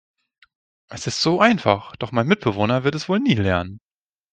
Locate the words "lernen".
3.35-3.79